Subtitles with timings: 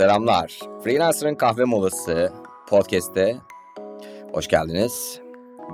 [0.00, 0.58] Selamlar.
[0.84, 2.32] Freelancer'ın kahve molası
[2.68, 3.36] podcast'te
[4.32, 5.20] hoş geldiniz.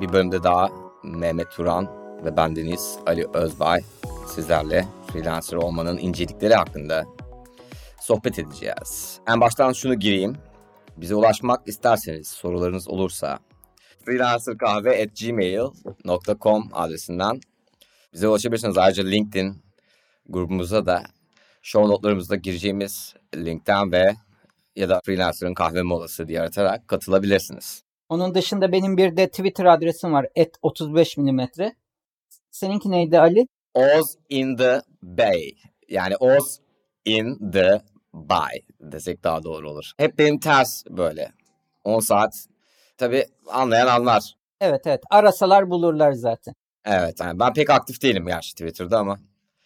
[0.00, 0.68] Bir bölümde daha
[1.04, 1.88] Mehmet Turan
[2.24, 3.80] ve bendeniz Ali Özbay
[4.34, 7.04] sizlerle freelancer olmanın incelikleri hakkında
[8.00, 9.20] sohbet edeceğiz.
[9.28, 10.36] En baştan şunu gireyim.
[10.96, 13.38] Bize ulaşmak isterseniz, sorularınız olursa
[14.04, 17.40] freelancerkahve.gmail.com adresinden
[18.12, 18.78] bize ulaşabilirsiniz.
[18.78, 19.62] Ayrıca LinkedIn
[20.28, 21.02] grubumuza da
[21.62, 24.16] show notlarımızda gireceğimiz linkten ve
[24.76, 27.82] ya da freelancer'ın kahve molası diye aratarak katılabilirsiniz.
[28.08, 30.26] Onun dışında benim bir de Twitter adresim var.
[30.34, 31.40] Et 35 mm.
[32.50, 33.46] Seninki neydi Ali?
[33.74, 35.52] Oz in the Bay.
[35.88, 36.58] Yani Oz
[37.04, 37.80] in the
[38.14, 39.92] Bay desek daha doğru olur.
[39.96, 41.32] Hep benim ters böyle.
[41.84, 42.46] 10 saat.
[42.96, 44.36] Tabi anlayan anlar.
[44.60, 45.00] Evet evet.
[45.10, 46.54] Arasalar bulurlar zaten.
[46.84, 47.20] Evet.
[47.20, 49.20] Yani ben pek aktif değilim gerçi Twitter'da ama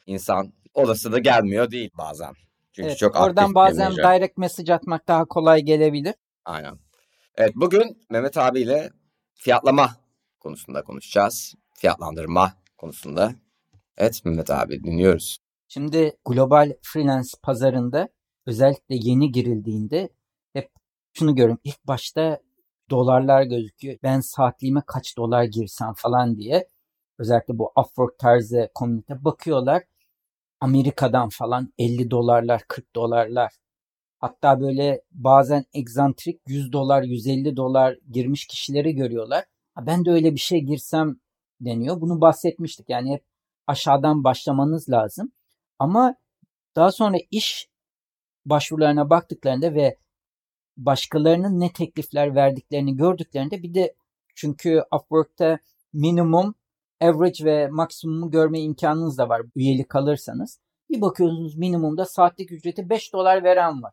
[0.07, 2.35] insan olası da gelmiyor değil bazen.
[2.73, 6.15] Çünkü evet, çok oradan bazen direct mesaj atmak daha kolay gelebilir.
[6.45, 6.79] Aynen.
[7.37, 8.91] Evet bugün Mehmet abiyle
[9.35, 9.91] fiyatlama
[10.41, 11.55] konusunda konuşacağız.
[11.75, 13.33] Fiyatlandırma konusunda.
[13.97, 15.39] Evet Mehmet abi dinliyoruz.
[15.69, 18.09] Şimdi global freelance pazarında
[18.47, 20.09] özellikle yeni girildiğinde
[20.53, 20.71] hep
[21.13, 21.59] şunu görüyorum.
[21.65, 22.41] İlk başta
[22.91, 23.99] dolarlar gözüküyor.
[24.03, 26.69] Ben saatliğime kaç dolar girsem falan diye.
[27.19, 29.83] Özellikle bu Upwork tarzı komünite bakıyorlar.
[30.61, 33.53] Amerika'dan falan 50 dolarlar, 40 dolarlar.
[34.19, 39.45] Hatta böyle bazen egzantrik 100 dolar, 150 dolar girmiş kişileri görüyorlar.
[39.81, 41.17] Ben de öyle bir şey girsem
[41.61, 42.01] deniyor.
[42.01, 42.89] Bunu bahsetmiştik.
[42.89, 43.25] Yani hep
[43.67, 45.33] aşağıdan başlamanız lazım.
[45.79, 46.15] Ama
[46.77, 47.69] daha sonra iş
[48.47, 49.97] başvurularına baktıklarında ve
[50.77, 53.95] başkalarının ne teklifler verdiklerini gördüklerinde bir de
[54.35, 55.59] çünkü Upwork'ta
[55.93, 56.55] minimum
[57.01, 60.59] average ve maksimumu görme imkanınız da var üyelik alırsanız.
[60.91, 63.93] Bir bakıyorsunuz minimumda saatlik ücreti 5 dolar veren var.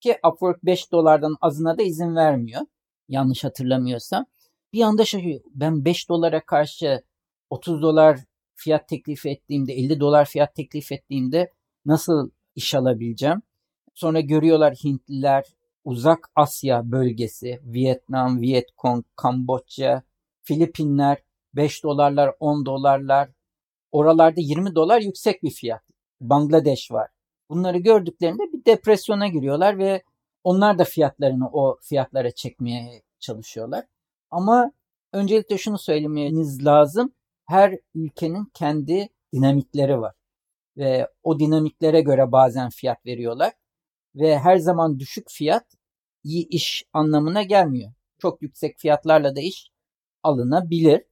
[0.00, 2.60] Ki Upwork 5 dolardan azına da izin vermiyor.
[3.08, 4.26] Yanlış hatırlamıyorsam.
[4.72, 5.40] Bir anda şaşırıyor.
[5.54, 7.02] Ben 5 dolara karşı
[7.50, 8.18] 30 dolar
[8.54, 11.52] fiyat teklif ettiğimde, 50 dolar fiyat teklif ettiğimde
[11.84, 13.42] nasıl iş alabileceğim?
[13.94, 15.44] Sonra görüyorlar Hintliler,
[15.84, 20.02] Uzak Asya bölgesi, Vietnam, Vietcong, Kamboçya,
[20.42, 21.18] Filipinler
[21.54, 23.30] 5 dolarlar, 10 dolarlar.
[23.92, 25.82] Oralarda 20 dolar yüksek bir fiyat.
[26.20, 27.08] Bangladeş var.
[27.50, 30.02] Bunları gördüklerinde bir depresyona giriyorlar ve
[30.44, 33.84] onlar da fiyatlarını o fiyatlara çekmeye çalışıyorlar.
[34.30, 34.72] Ama
[35.12, 37.12] öncelikle şunu söylemeniz lazım.
[37.46, 40.14] Her ülkenin kendi dinamikleri var.
[40.76, 43.52] Ve o dinamiklere göre bazen fiyat veriyorlar.
[44.14, 45.66] Ve her zaman düşük fiyat
[46.24, 47.92] iyi iş anlamına gelmiyor.
[48.18, 49.70] Çok yüksek fiyatlarla da iş
[50.22, 51.04] alınabilir.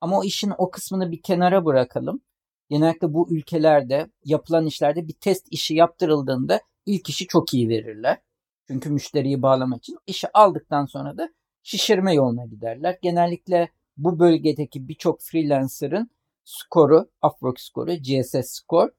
[0.00, 2.20] Ama o işin o kısmını bir kenara bırakalım.
[2.68, 8.18] Genellikle bu ülkelerde yapılan işlerde bir test işi yaptırıldığında ilk işi çok iyi verirler.
[8.66, 11.30] Çünkü müşteriyi bağlamak için işi aldıktan sonra da
[11.62, 12.98] şişirme yoluna giderler.
[13.02, 16.10] Genellikle bu bölgedeki birçok freelancer'ın
[16.44, 18.90] skoru, Upwork skoru, GSS skor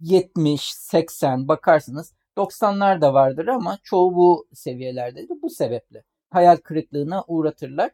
[0.00, 5.42] 70, 80 bakarsınız 90'lar da vardır ama çoğu bu seviyelerdedir.
[5.42, 7.90] Bu sebeple hayal kırıklığına uğratırlar.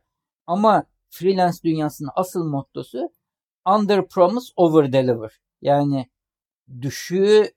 [0.47, 3.12] Ama freelance dünyasının asıl mottosu
[3.74, 5.41] under promise over deliver.
[5.62, 6.08] Yani
[6.80, 7.52] düşüğü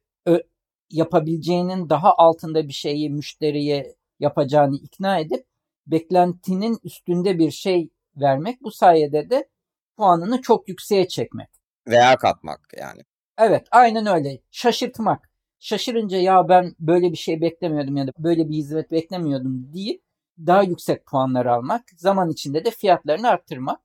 [0.90, 5.46] yapabileceğinin daha altında bir şeyi müşteriye yapacağını ikna edip
[5.88, 8.62] beklentinin üstünde bir şey vermek.
[8.62, 9.50] Bu sayede de
[9.98, 11.50] puanını çok yükseğe çekmek.
[11.88, 13.02] Veya katmak yani.
[13.38, 14.42] Evet aynen öyle.
[14.52, 15.32] Şaşırtmak.
[15.60, 20.04] Şaşırınca ya ben böyle bir şey beklemiyordum ya da böyle bir hizmet beklemiyordum deyip
[20.48, 23.80] daha yüksek puanlar almak, zaman içinde de fiyatlarını arttırmak.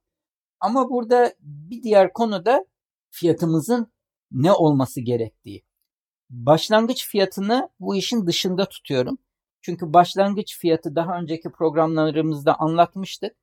[0.61, 2.67] Ama burada bir diğer konu da
[3.11, 3.93] fiyatımızın
[4.31, 5.65] ne olması gerektiği.
[6.31, 9.19] Başlangıç fiyatını bu işin dışında tutuyorum.
[9.63, 13.37] Çünkü başlangıç fiyatı daha önceki programlarımızda anlatmıştık.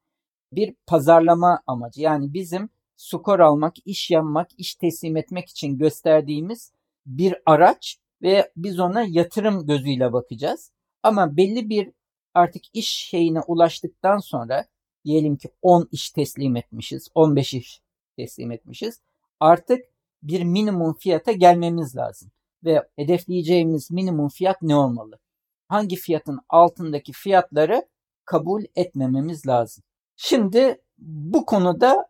[0.51, 2.01] Bir pazarlama amacı.
[2.01, 6.71] Yani bizim skor almak, iş yapmak, iş teslim etmek için gösterdiğimiz
[7.05, 10.71] bir araç ve biz ona yatırım gözüyle bakacağız.
[11.03, 11.91] Ama belli bir
[12.33, 14.65] artık iş şeyine ulaştıktan sonra
[15.05, 17.81] diyelim ki 10 iş teslim etmişiz, 15 iş
[18.17, 19.01] teslim etmişiz.
[19.39, 19.85] Artık
[20.23, 22.31] bir minimum fiyata gelmemiz lazım.
[22.63, 25.19] Ve hedefleyeceğimiz minimum fiyat ne olmalı?
[25.67, 27.87] Hangi fiyatın altındaki fiyatları
[28.25, 29.83] kabul etmememiz lazım.
[30.15, 32.09] Şimdi bu konuda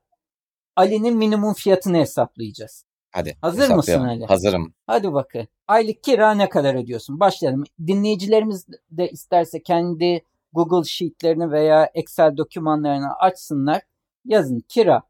[0.76, 2.86] Ali'nin minimum fiyatını hesaplayacağız.
[3.12, 3.38] Hadi.
[3.42, 4.26] Hazır mısın Ali?
[4.26, 4.74] Hazırım.
[4.88, 5.48] Hadi bakın.
[5.68, 7.20] Aylık kira ne kadar ödüyorsun?
[7.20, 7.64] Başlayalım.
[7.88, 13.82] Dinleyicilerimiz de isterse kendi Google Sheet'lerini veya Excel dokümanlarını açsınlar.
[14.26, 15.04] Yazın kira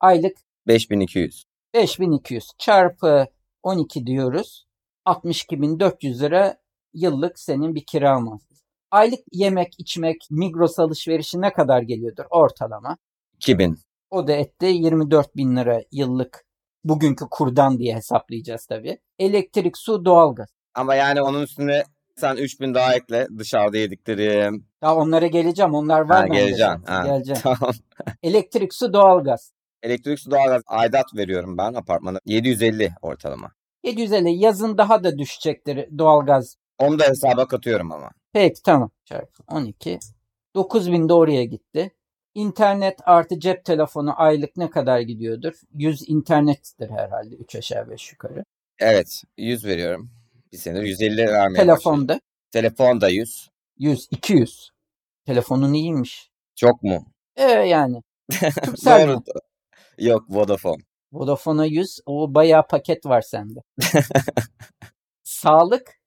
[0.00, 0.36] aylık
[0.66, 1.44] 5200.
[1.74, 3.26] 5200 çarpı
[3.62, 4.66] 12 diyoruz.
[5.06, 6.56] 62.400 lira
[6.94, 8.62] yıllık senin bir kira masrafı.
[8.90, 12.96] Aylık yemek, içmek, Migros alışverişi ne kadar geliyordur ortalama?
[13.36, 13.78] 2000.
[14.10, 16.44] O da etti 24 bin lira yıllık
[16.88, 18.98] bugünkü kurdan diye hesaplayacağız tabii.
[19.18, 20.48] Elektrik, su, doğalgaz.
[20.74, 21.84] Ama yani onun üstüne
[22.16, 24.66] sen 3000 daha ekle dışarıda yediklerim.
[24.82, 25.74] Ya onlara geleceğim.
[25.74, 26.82] Onlar var Ha, bende geleceğim.
[26.86, 27.02] Ha.
[27.06, 27.40] Geleceğim.
[27.42, 27.72] Tamam.
[28.22, 29.52] Elektrik, su, doğalgaz.
[29.82, 32.18] Elektrik su doğalgaz aidat veriyorum ben apartmana.
[32.26, 33.52] 750 ortalama.
[33.84, 36.56] 750 yazın daha da düşecektir doğalgaz.
[36.78, 38.10] Onu da hesaba katıyorum ama.
[38.32, 38.90] Peki tamam.
[39.04, 39.98] Çarpı 12.
[40.54, 41.90] 9000 de oraya gitti.
[42.38, 45.52] İnternet artı cep telefonu aylık ne kadar gidiyordur?
[45.74, 48.44] 100 internettir herhalde 3 aşağı 5 yukarı.
[48.78, 50.10] Evet 100 veriyorum.
[50.52, 51.66] Bir senedir 150 vermeye başladım.
[51.66, 52.20] Telefonda
[52.50, 53.48] Telefon da 100.
[53.78, 54.70] 100 200.
[55.26, 56.30] Telefonun iyiymiş.
[56.56, 57.06] Çok mu?
[57.36, 58.02] E yani
[58.64, 59.18] Türksel mi?
[59.98, 60.82] Yok Vodafone.
[61.12, 62.00] Vodafone'a 100.
[62.06, 63.60] O bayağı paket var sende.
[65.22, 65.98] Sağlık.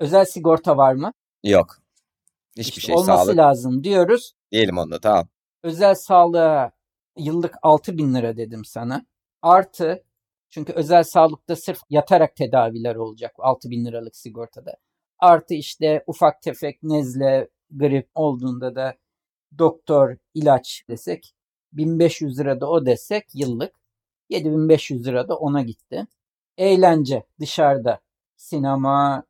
[0.00, 1.12] Özel sigorta var mı?
[1.44, 1.76] Yok.
[2.56, 3.36] Hiçbir İşte şey olması sağlık.
[3.36, 4.32] lazım diyoruz.
[4.52, 5.28] Diyelim onu da tamam.
[5.62, 6.72] Özel sağlığa
[7.16, 9.06] yıllık 6 bin lira dedim sana.
[9.42, 10.04] Artı
[10.50, 14.76] çünkü özel sağlıkta sırf yatarak tedaviler olacak 6 bin liralık sigortada.
[15.18, 18.94] Artı işte ufak tefek nezle, grip olduğunda da
[19.58, 21.34] doktor, ilaç desek
[21.72, 23.74] 1500 lira da o desek yıllık
[24.28, 26.06] 7500 lira da ona gitti.
[26.58, 28.00] Eğlence dışarıda
[28.36, 29.24] sinema,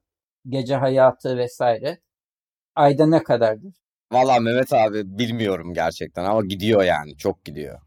[0.49, 1.99] gece hayatı vesaire
[2.77, 3.75] ayda ne kadardır?
[4.13, 7.17] Valla Mehmet abi bilmiyorum gerçekten ama gidiyor yani.
[7.17, 7.81] Çok gidiyor.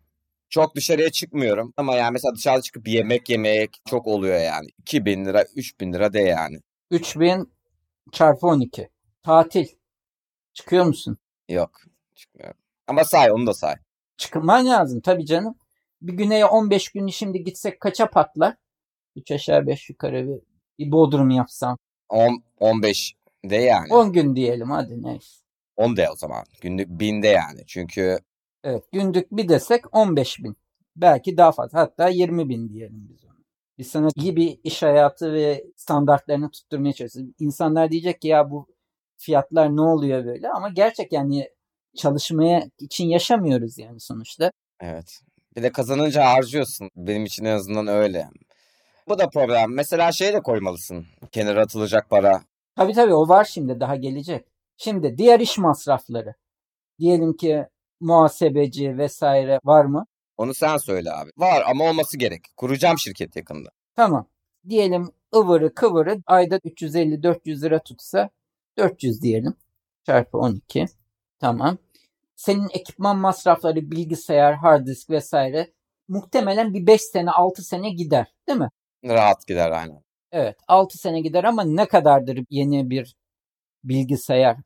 [0.50, 4.68] Çok dışarıya çıkmıyorum ama yani mesela dışarıda çıkıp yemek yemek çok oluyor yani.
[4.80, 6.60] 2000 lira 3000 lira de yani.
[6.92, 7.52] 3000
[8.12, 8.90] çarpı 12.
[9.24, 9.68] Tatil.
[10.54, 11.18] Çıkıyor musun?
[11.50, 11.82] Yok
[12.16, 12.58] çıkmıyorum.
[12.88, 13.76] Ama say onu da say.
[14.18, 15.56] Çıkman lazım tabii canım.
[16.02, 18.56] Bir güneye 15 gün şimdi gitsek kaça patlar?
[19.16, 20.40] 3 aşağı 5 yukarı bir,
[20.80, 21.78] bir bodrum yapsam.
[22.10, 23.14] 10, 15
[23.46, 23.94] de yani.
[23.94, 25.43] 10 gün diyelim hadi neyse.
[25.78, 26.44] 10 de o zaman.
[26.62, 27.62] Günlük 1000 de yani.
[27.68, 28.20] Çünkü
[28.64, 30.58] Evet günlük bir desek 15 bin.
[30.96, 33.34] Belki daha fazla hatta 20 bin diyelim biz ona.
[33.78, 37.34] Biz sana iyi bir iş hayatı ve standartlarını tutturmaya çalışıyoruz.
[37.40, 38.68] İnsanlar diyecek ki ya bu
[39.18, 41.50] fiyatlar ne oluyor böyle ama gerçek yani
[41.98, 44.52] çalışmaya için yaşamıyoruz yani sonuçta.
[44.80, 45.20] evet.
[45.56, 46.90] Bir de kazanınca harcıyorsun.
[46.96, 48.30] Benim için en azından öyle.
[49.08, 49.74] Bu da problem.
[49.74, 51.06] Mesela şey de koymalısın.
[51.32, 52.42] Kenara atılacak para.
[52.76, 54.46] Tabii tabii o var şimdi daha gelecek.
[54.78, 56.34] Şimdi diğer iş masrafları.
[57.00, 57.68] Diyelim ki
[58.00, 60.06] muhasebeci vesaire var mı?
[60.38, 61.32] Onu sen söyle abi.
[61.38, 62.42] Var ama olması gerek.
[62.58, 63.70] Kuracağım şirket yakında.
[63.96, 64.28] Tamam.
[64.70, 68.30] Diyelim ıvırı kıvırı ayda 350-400 lira tutsa
[68.78, 69.56] 400 diyelim.
[70.06, 70.86] Çarpı 12.
[71.40, 71.78] Tamam.
[72.36, 75.74] Senin ekipman masrafları, bilgisayar, hard disk vesaire
[76.08, 78.70] muhtemelen bir 5 sene 6 sene gider değil mi?
[79.06, 80.04] Rahat gider aynen.
[80.32, 83.16] Evet 6 sene gider ama ne kadardır yeni bir
[83.84, 84.58] bilgisayar?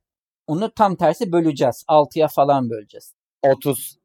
[0.48, 1.84] Onu tam tersi böleceğiz.
[1.88, 3.14] 6'ya falan böleceğiz.
[3.44, 3.98] 30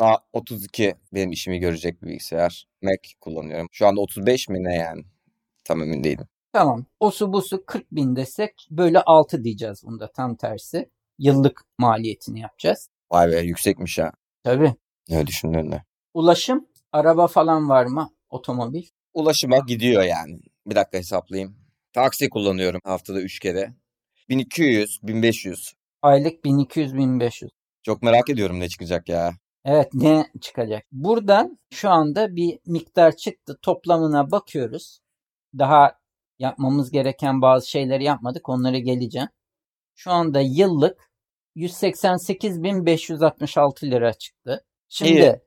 [0.00, 2.66] daha 32 benim işimi görecek bir bilgisayar.
[2.82, 3.68] Mac kullanıyorum.
[3.72, 5.02] Şu anda 35 mi ne yani?
[5.64, 6.26] Tam emin değilim.
[6.52, 6.86] Tamam.
[7.00, 10.90] Osu busu 40 bin desek böyle 6 diyeceğiz bunda tam tersi.
[11.18, 12.88] Yıllık maliyetini yapacağız.
[13.12, 14.12] Vay be yüksekmiş ha.
[14.42, 14.74] Tabii.
[15.08, 15.82] Ne düşündün de.
[16.14, 18.10] Ulaşım, araba falan var mı?
[18.30, 18.82] Otomobil.
[19.14, 20.40] Ulaşıma gidiyor yani.
[20.66, 21.56] Bir dakika hesaplayayım.
[21.92, 23.74] Taksi kullanıyorum haftada 3 kere.
[24.30, 25.72] 1200, 1500.
[26.02, 27.48] Aylık 1200-1500.
[27.82, 29.32] Çok merak ediyorum ne çıkacak ya.
[29.64, 30.84] Evet ne çıkacak?
[30.92, 33.58] Buradan şu anda bir miktar çıktı.
[33.62, 35.00] Toplamına bakıyoruz.
[35.58, 35.98] Daha
[36.38, 38.48] yapmamız gereken bazı şeyleri yapmadık.
[38.48, 39.28] Onlara geleceğim.
[39.94, 41.10] Şu anda yıllık
[41.56, 44.64] 188.566 lira çıktı.
[44.88, 45.40] Şimdi İyi.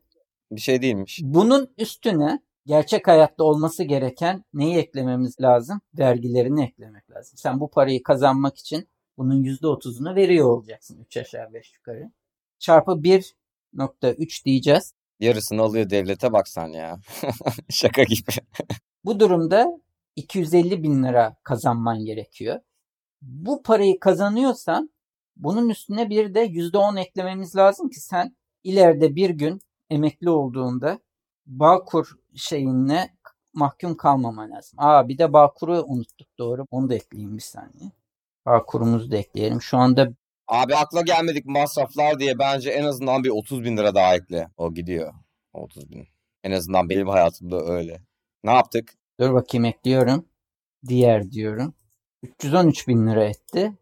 [0.51, 1.19] Bir şey değilmiş.
[1.23, 5.81] bunun üstüne gerçek hayatta olması gereken neyi eklememiz lazım?
[5.97, 7.37] Vergilerini eklemek lazım.
[7.37, 10.99] Sen bu parayı kazanmak için bunun %30'unu veriyor olacaksın.
[11.05, 12.11] 3 aşağı 5 yukarı.
[12.59, 14.93] Çarpı 1.3 diyeceğiz.
[15.19, 16.99] Yarısını alıyor devlete baksan ya.
[17.69, 18.31] Şaka gibi.
[19.05, 19.67] Bu durumda
[20.15, 22.59] 250 bin lira kazanman gerekiyor.
[23.21, 24.89] Bu parayı kazanıyorsan
[25.35, 30.99] bunun üstüne bir de %10 eklememiz lazım ki sen ileride bir gün emekli olduğunda
[31.45, 33.09] Bağkur şeyinle
[33.53, 34.79] mahkum kalmaman lazım.
[34.79, 36.65] Aa bir de Bağkur'u unuttuk doğru.
[36.71, 37.91] Onu da ekleyeyim bir saniye.
[38.45, 39.61] Bağkur'umuzu da ekleyelim.
[39.61, 40.13] Şu anda
[40.47, 44.47] Abi akla gelmedik masraflar diye bence en azından bir 30 bin lira daha ekle.
[44.57, 45.13] O gidiyor.
[45.53, 46.07] 30 bin.
[46.43, 48.01] En azından benim hayatımda öyle.
[48.43, 48.93] Ne yaptık?
[49.19, 50.25] dur bakayım ekliyorum.
[50.87, 51.73] Diğer diyorum.
[52.23, 53.73] 313 bin lira etti.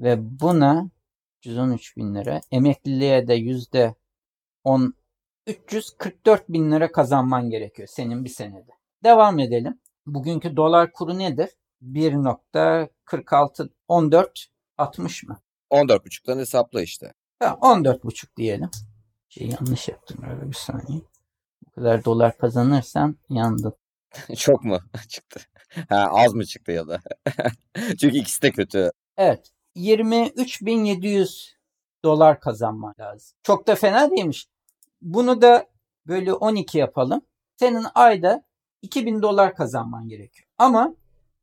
[0.00, 0.90] Ve buna
[1.38, 2.40] 313 bin lira.
[2.50, 3.94] Emekliliğe de yüzde
[4.64, 4.94] 10
[5.46, 8.70] 344 bin lira kazanman gerekiyor senin bir senede.
[9.04, 9.80] Devam edelim.
[10.06, 11.50] Bugünkü dolar kuru nedir?
[11.82, 14.46] 1.46 14
[14.78, 15.40] 60 mı?
[15.70, 17.12] 14.5'tan hesapla işte.
[17.38, 18.70] Ha, 14.5 diyelim.
[19.28, 21.00] Şey yanlış yaptım öyle bir saniye.
[21.66, 23.74] Bu kadar dolar kazanırsan yandın.
[24.36, 25.40] Çok mu çıktı?
[25.88, 27.00] Ha, az mı çıktı ya da?
[28.00, 28.90] Çünkü ikisi de kötü.
[29.16, 29.50] Evet.
[29.76, 31.52] 23.700
[32.04, 33.36] dolar kazanman lazım.
[33.42, 34.46] Çok da fena değilmiş.
[35.04, 35.66] Bunu da
[36.06, 37.22] böyle 12 yapalım.
[37.56, 38.44] Senin ayda
[38.82, 40.48] 2000 dolar kazanman gerekiyor.
[40.58, 40.94] Ama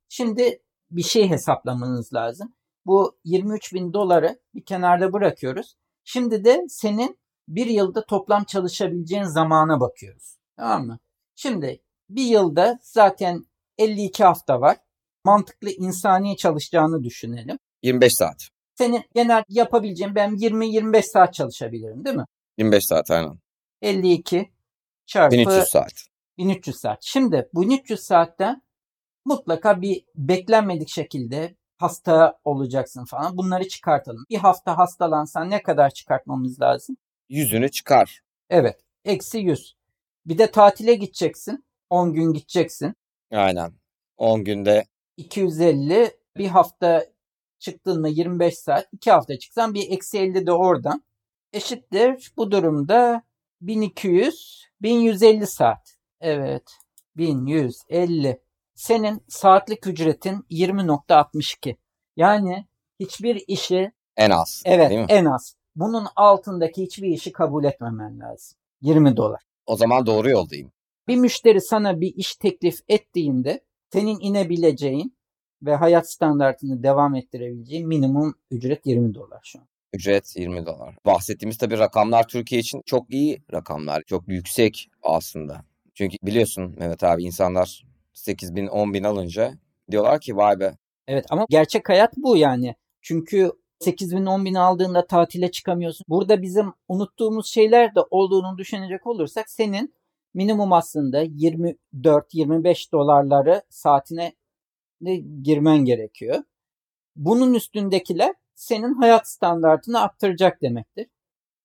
[0.09, 2.53] şimdi bir şey hesaplamanız lazım.
[2.85, 5.75] Bu 23 bin doları bir kenarda bırakıyoruz.
[6.03, 10.37] Şimdi de senin bir yılda toplam çalışabileceğin zamana bakıyoruz.
[10.57, 10.99] Tamam mı?
[11.35, 13.45] Şimdi bir yılda zaten
[13.77, 14.77] 52 hafta var.
[15.25, 17.57] Mantıklı insani çalışacağını düşünelim.
[17.83, 18.37] 25 saat.
[18.75, 22.25] Senin genel yapabileceğin ben 20-25 saat çalışabilirim değil mi?
[22.57, 23.39] 25 saat aynen.
[23.81, 24.51] 52
[25.05, 25.93] çarpı 1300 saat.
[26.37, 27.03] 1300 saat.
[27.03, 28.61] Şimdi bu 1300 saatten
[29.25, 33.37] mutlaka bir beklenmedik şekilde hasta olacaksın falan.
[33.37, 34.25] Bunları çıkartalım.
[34.29, 36.97] Bir hafta hastalansan ne kadar çıkartmamız lazım?
[37.29, 38.21] Yüzünü çıkar.
[38.49, 38.79] Evet.
[39.05, 39.75] Eksi 100.
[40.25, 41.65] Bir de tatile gideceksin.
[41.89, 42.95] 10 gün gideceksin.
[43.31, 43.73] Aynen.
[44.17, 44.85] 10 günde
[45.17, 47.05] 250 bir hafta
[47.59, 51.03] çıktın mı 25 saat 2 hafta çıksan bir eksi 50 de oradan
[51.53, 53.23] eşittir bu durumda
[53.61, 56.63] 1200 1150 saat evet
[57.17, 58.41] 1150
[58.75, 61.75] senin saatlik ücretin 20.62
[62.17, 62.67] yani
[62.99, 64.61] hiçbir işi en az.
[64.65, 65.05] evet Değil mi?
[65.09, 70.71] en az bunun altındaki hiçbir işi kabul etmemen lazım 20 dolar O zaman doğru yoldayım.
[71.07, 73.63] bir müşteri sana bir iş teklif ettiğinde
[73.93, 75.17] senin inebileceğin
[75.61, 79.67] ve hayat standartını devam ettirebileceğin minimum ücret 20 dolar şu an.
[79.93, 80.95] Ücret 20 dolar.
[81.05, 84.03] Bahsettiğimiz tabii rakamlar Türkiye için çok iyi rakamlar.
[84.03, 85.65] Çok yüksek aslında.
[85.93, 87.83] Çünkü biliyorsun Mehmet abi insanlar
[88.13, 89.53] 8 bin 10 bin alınca
[89.91, 90.73] diyorlar ki vay be
[91.07, 92.75] Evet ama gerçek hayat bu yani.
[93.01, 96.05] Çünkü 8 bin 10 bin aldığında tatile çıkamıyorsun.
[96.09, 99.95] Burada bizim unuttuğumuz şeyler de olduğunu düşünecek olursak senin
[100.33, 104.33] minimum aslında 24-25 dolarları saatine
[105.41, 106.43] girmen gerekiyor.
[107.15, 111.07] Bunun üstündekiler senin hayat standartını arttıracak demektir.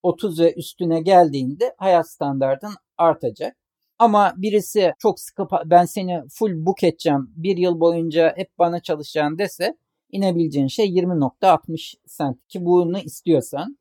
[0.02, 3.56] 30 ve üstüne geldiğinde hayat standartın artacak.
[3.98, 9.38] Ama birisi çok sıkı ben seni full book edeceğim bir yıl boyunca hep bana çalışacaksın
[9.38, 9.76] dese
[10.10, 13.78] inebileceğin şey 20.60 sent ki bunu istiyorsan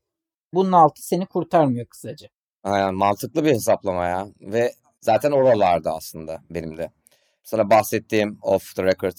[0.54, 2.28] bunun altı seni kurtarmıyor kısaca.
[2.64, 4.28] Aynen mantıklı bir hesaplama ya.
[4.42, 6.92] Ve zaten oralarda aslında benim de.
[7.44, 9.18] Sana bahsettiğim off the record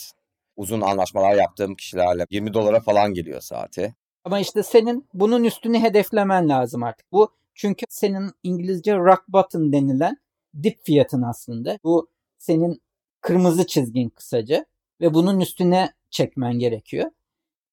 [0.56, 3.94] uzun anlaşmalar yaptığım kişilerle 20 dolara falan geliyor saati.
[4.24, 7.12] Ama işte senin bunun üstünü hedeflemen lazım artık.
[7.12, 10.16] Bu çünkü senin İngilizce rock bottom denilen
[10.62, 11.78] dip fiyatın aslında.
[11.84, 12.08] Bu
[12.38, 12.82] senin
[13.20, 14.66] kırmızı çizgin kısaca
[15.00, 17.10] ve bunun üstüne çekmen gerekiyor.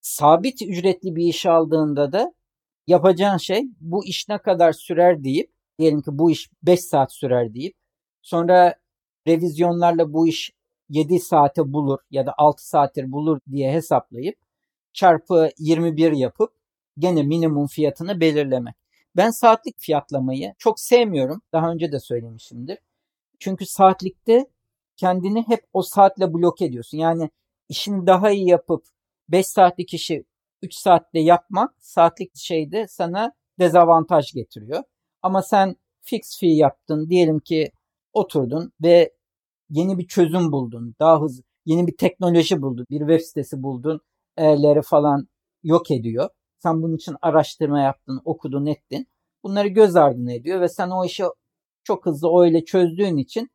[0.02, 2.34] Sabit ücretli bir iş aldığında da
[2.88, 7.54] yapacağın şey bu iş ne kadar sürer deyip diyelim ki bu iş 5 saat sürer
[7.54, 7.76] deyip
[8.22, 8.76] sonra
[9.28, 10.52] revizyonlarla bu iş
[10.90, 14.36] 7 saate bulur ya da 6 saattir bulur diye hesaplayıp
[14.94, 16.54] çarpı 21 yapıp
[16.98, 18.76] gene minimum fiyatını belirlemek.
[19.16, 21.42] Ben saatlik fiyatlamayı çok sevmiyorum.
[21.54, 22.78] Daha önce de söylemişimdir.
[23.40, 24.46] Çünkü saatlikte
[24.98, 26.98] kendini hep o saatle blok ediyorsun.
[26.98, 27.30] Yani
[27.70, 28.84] işini daha iyi yapıp
[29.30, 30.26] 5 saatlik işi
[30.62, 34.84] 3 saatte yapmak saatlik şeyde sana dezavantaj getiriyor.
[35.22, 37.10] Ama sen fix fee yaptın.
[37.10, 37.72] Diyelim ki
[38.14, 39.14] oturdun ve
[39.74, 40.96] yeni bir çözüm buldun.
[41.00, 42.86] Daha hızlı yeni bir teknoloji buldun.
[42.90, 44.02] Bir web sitesi buldun.
[44.38, 45.28] E'leri falan
[45.64, 46.30] yok ediyor.
[46.60, 49.08] Sen bunun için araştırma yaptın, okudun, ettin.
[49.44, 51.24] Bunları göz ardına ediyor ve sen o işi
[51.84, 53.50] çok hızlı öyle çözdüğün için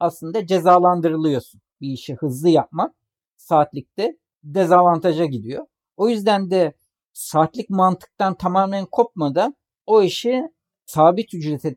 [0.00, 1.60] aslında cezalandırılıyorsun.
[1.80, 2.94] Bir işi hızlı yapmak
[3.36, 5.66] saatlikte dezavantaja gidiyor.
[5.96, 6.72] O yüzden de
[7.12, 9.56] saatlik mantıktan tamamen kopmadan
[9.86, 10.42] o işi
[10.86, 11.76] sabit ücrete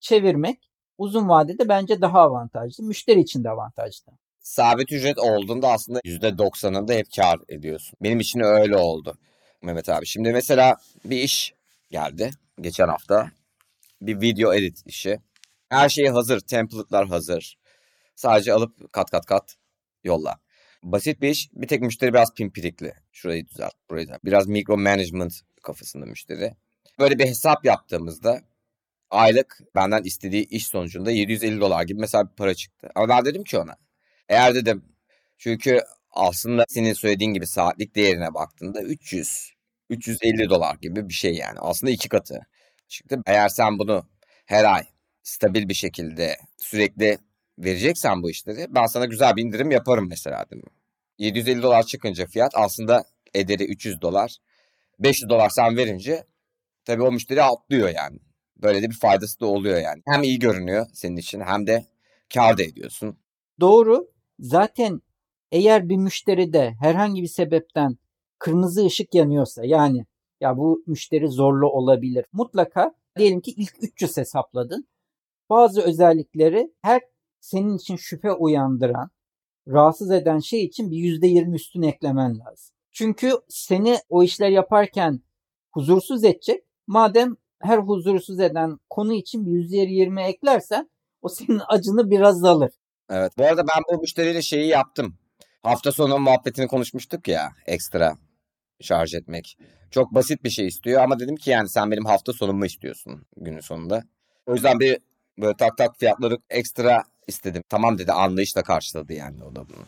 [0.00, 0.67] çevirmek
[0.98, 2.84] uzun vadede bence daha avantajlı.
[2.84, 4.12] Müşteri için de avantajlı.
[4.40, 7.98] Sabit ücret olduğunda aslında %90'ında hep kar ediyorsun.
[8.02, 9.18] Benim için öyle oldu
[9.62, 10.06] Mehmet abi.
[10.06, 11.54] Şimdi mesela bir iş
[11.90, 13.30] geldi geçen hafta.
[14.00, 15.18] Bir video edit işi.
[15.68, 16.40] Her şey hazır.
[16.40, 17.58] Template'lar hazır.
[18.14, 19.56] Sadece alıp kat kat kat
[20.04, 20.38] yolla.
[20.82, 21.50] Basit bir iş.
[21.52, 22.92] Bir tek müşteri biraz pimpirikli.
[23.12, 24.18] Şurayı düzelt, burayı da.
[24.24, 26.54] Biraz mikro management kafasında müşteri.
[26.98, 28.40] Böyle bir hesap yaptığımızda
[29.10, 32.88] aylık benden istediği iş sonucunda 750 dolar gibi mesela bir para çıktı.
[32.94, 33.76] Ama ben dedim ki ona
[34.28, 34.84] eğer dedim
[35.38, 39.52] çünkü aslında senin söylediğin gibi saatlik değerine baktığında 300
[39.90, 41.58] 350 dolar gibi bir şey yani.
[41.60, 42.40] Aslında iki katı
[42.88, 43.18] çıktı.
[43.26, 44.06] Eğer sen bunu
[44.46, 44.84] her ay
[45.22, 47.18] stabil bir şekilde sürekli
[47.58, 50.62] vereceksen bu işleri ben sana güzel bir indirim yaparım mesela dedim.
[51.18, 54.36] 750 dolar çıkınca fiyat aslında ederi 300 dolar.
[55.00, 56.24] 500 dolar sen verince
[56.84, 58.18] tabii o müşteri atlıyor yani.
[58.62, 60.02] Böyle de bir faydası da oluyor yani.
[60.06, 61.84] Hem iyi görünüyor senin için hem de
[62.34, 63.18] kar da ediyorsun.
[63.60, 64.10] Doğru.
[64.38, 65.02] Zaten
[65.52, 67.98] eğer bir müşteride herhangi bir sebepten
[68.38, 70.06] kırmızı ışık yanıyorsa yani
[70.40, 72.24] ya bu müşteri zorlu olabilir.
[72.32, 74.88] Mutlaka diyelim ki ilk 300 hesapladın.
[75.50, 77.02] Bazı özellikleri her
[77.40, 79.10] senin için şüphe uyandıran,
[79.68, 82.74] rahatsız eden şey için bir %20 üstüne eklemen lazım.
[82.92, 85.20] Çünkü seni o işler yaparken
[85.72, 86.64] huzursuz edecek.
[86.86, 90.90] Madem her huzursuz eden konu için bir %20 eklersen
[91.22, 92.70] o senin acını biraz alır.
[93.10, 93.32] Evet.
[93.38, 95.14] Bu arada ben bu müşteriyle şeyi yaptım.
[95.62, 98.16] Hafta sonu muhabbetini konuşmuştuk ya ekstra
[98.80, 99.58] şarj etmek.
[99.90, 103.60] Çok basit bir şey istiyor ama dedim ki yani sen benim hafta sonumu istiyorsun günün
[103.60, 104.04] sonunda.
[104.46, 104.98] O yüzden bir
[105.38, 107.62] böyle tak tak fiyatları ekstra istedim.
[107.68, 109.84] Tamam dedi anlayışla karşıladı yani o da bunu.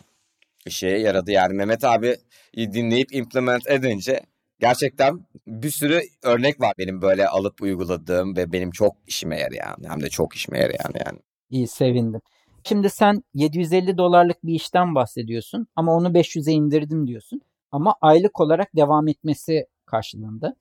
[0.65, 2.17] İşe yaradı yani Mehmet abi
[2.57, 4.21] dinleyip implement edince
[4.61, 10.01] gerçekten bir sürü örnek var benim böyle alıp uyguladığım ve benim çok işime yarayan hem
[10.01, 11.19] de çok işime yarayan yani.
[11.49, 12.21] İyi sevindim.
[12.63, 17.41] Şimdi sen 750 dolarlık bir işten bahsediyorsun ama onu 500'e indirdim diyorsun.
[17.71, 20.55] Ama aylık olarak devam etmesi karşılığında.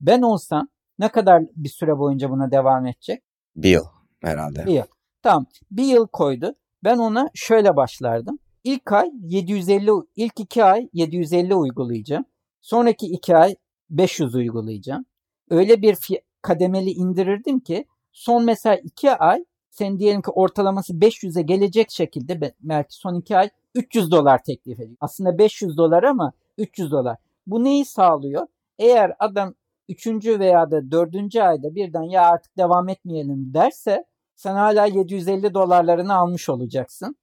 [0.00, 0.68] Ben olsam
[0.98, 3.22] ne kadar bir süre boyunca buna devam edecek?
[3.56, 3.84] Bir yıl
[4.22, 4.66] herhalde.
[4.66, 4.84] Bir yıl.
[5.22, 5.46] Tamam.
[5.70, 6.54] Bir yıl koydu.
[6.84, 8.38] Ben ona şöyle başlardım.
[8.64, 12.24] İlk ay 750, ilk iki ay 750 uygulayacağım.
[12.64, 13.56] Sonraki iki ay
[13.90, 15.04] 500 uygulayacağım.
[15.50, 15.98] Öyle bir
[16.42, 22.94] kademeli indirirdim ki son mesela iki ay sen diyelim ki ortalaması 500'e gelecek şekilde belki
[22.96, 24.96] son iki ay 300 dolar teklif ediyor.
[25.00, 27.16] Aslında 500 dolar ama 300 dolar.
[27.46, 28.46] Bu neyi sağlıyor?
[28.78, 29.54] Eğer adam
[29.88, 30.06] 3.
[30.26, 31.36] veya da 4.
[31.36, 34.04] ayda birden ya artık devam etmeyelim derse
[34.34, 37.16] sen hala 750 dolarlarını almış olacaksın.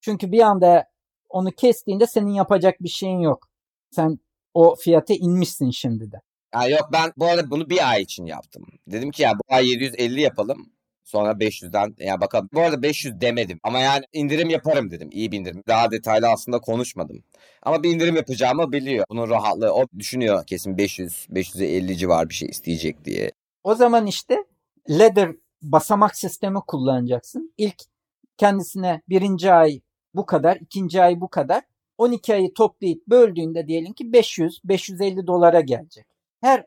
[0.00, 0.84] Çünkü bir anda
[1.28, 3.48] onu kestiğinde senin yapacak bir şeyin yok.
[3.90, 4.18] Sen
[4.54, 6.16] o fiyata inmişsin şimdi de.
[6.54, 8.66] Ya yok ben bu arada bunu bir ay için yaptım.
[8.86, 10.70] Dedim ki ya bu ay 750 yapalım.
[11.04, 12.48] Sonra 500'den ya bakalım.
[12.52, 15.08] Bu arada 500 demedim ama yani indirim yaparım dedim.
[15.12, 15.62] İyi bir indirim.
[15.68, 17.22] Daha detaylı aslında konuşmadım.
[17.62, 19.04] Ama bir indirim yapacağımı biliyor.
[19.10, 23.32] Bunun rahatlığı o düşünüyor kesin 500 550 civar bir şey isteyecek diye.
[23.64, 24.44] O zaman işte
[24.88, 25.30] ladder
[25.62, 27.54] basamak sistemi kullanacaksın.
[27.56, 27.82] İlk
[28.36, 29.80] kendisine birinci ay
[30.14, 31.62] bu kadar, ikinci ay bu kadar.
[31.98, 36.06] 12 ayı toplayıp böldüğünde diyelim ki 500, 550 dolara gelecek.
[36.40, 36.66] Her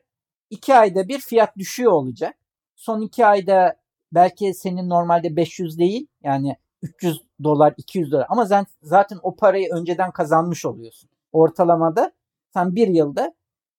[0.50, 2.36] iki ayda bir fiyat düşüyor olacak.
[2.76, 3.76] Son iki ayda
[4.12, 9.68] belki senin normalde 500 değil yani 300 dolar 200 dolar ama sen zaten o parayı
[9.72, 11.10] önceden kazanmış oluyorsun.
[11.32, 12.12] Ortalamada
[12.54, 13.34] sen bir yılda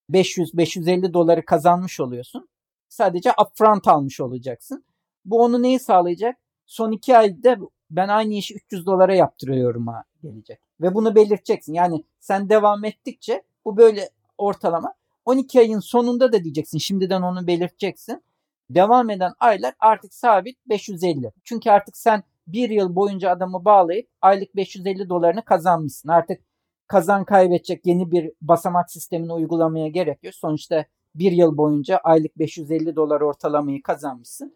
[0.09, 2.49] 500-550 doları kazanmış oluyorsun.
[2.89, 4.85] Sadece upfront almış olacaksın.
[5.25, 6.37] Bu onu neyi sağlayacak?
[6.65, 7.57] Son iki ayda
[7.91, 10.59] ben aynı işi 300 dolara yaptırıyorum ha gelecek.
[10.81, 11.73] Ve bunu belirteceksin.
[11.73, 14.93] Yani sen devam ettikçe bu böyle ortalama
[15.25, 16.77] 12 ayın sonunda da diyeceksin.
[16.77, 18.23] Şimdiden onu belirteceksin
[18.69, 21.31] devam eden aylar artık sabit 550.
[21.43, 26.09] Çünkü artık sen bir yıl boyunca adamı bağlayıp aylık 550 dolarını kazanmışsın.
[26.09, 26.41] Artık
[26.87, 30.35] kazan kaybedecek yeni bir basamak sistemini uygulamaya gerek yok.
[30.35, 34.55] Sonuçta bir yıl boyunca aylık 550 dolar ortalamayı kazanmışsın.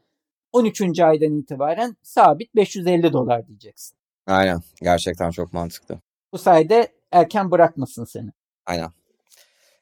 [0.52, 1.00] 13.
[1.00, 3.98] aydan itibaren sabit 550 dolar diyeceksin.
[4.28, 4.62] Aynen.
[4.82, 6.00] Gerçekten çok mantıklı.
[6.34, 8.30] Bu sayede erken bırakmasın seni.
[8.66, 8.90] Aynen.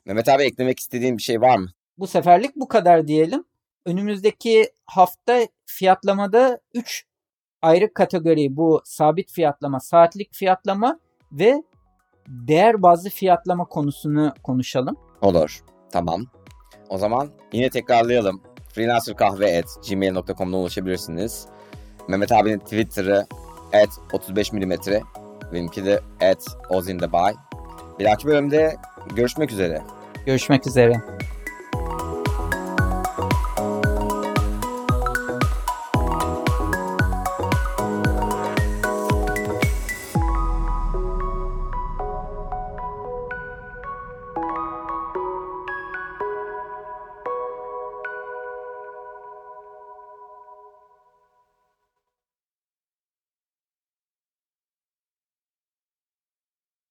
[0.06, 1.70] Mehmet abi eklemek istediğin bir şey var mı?
[1.98, 3.44] Bu seferlik bu kadar diyelim
[3.86, 7.06] önümüzdeki hafta fiyatlamada 3
[7.62, 11.00] ayrı kategori bu sabit fiyatlama, saatlik fiyatlama
[11.32, 11.64] ve
[12.28, 14.96] değer bazlı fiyatlama konusunu konuşalım.
[15.22, 15.64] Olur.
[15.92, 16.26] Tamam.
[16.90, 18.42] O zaman yine tekrarlayalım.
[18.74, 21.48] freelancerkahve.gmail.com'dan ulaşabilirsiniz.
[22.08, 23.28] Mehmet abinin Twitter'ı
[23.74, 24.74] at 35 mm.
[25.54, 27.34] Benimki de at ozindebay.
[28.00, 28.76] Bir dahaki bölümde
[29.16, 29.82] görüşmek üzere.
[30.26, 31.02] Görüşmek üzere.